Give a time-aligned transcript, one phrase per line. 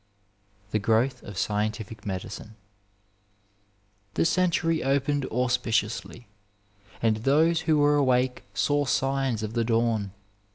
[0.71, 2.55] THE GROWTH OF SCIENTIFIC MEDICINE
[4.15, 6.27] The century opened auspiciously,
[7.03, 10.11] and those who were awake saw signs of the dawn.